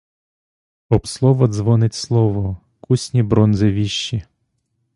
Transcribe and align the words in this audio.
Об 0.89 1.05
слово 1.05 1.47
дзвонить 1.47 1.93
слово— 1.93 2.57
кусні 2.79 3.23
бронзи 3.23 3.71
віщі. 3.71 4.23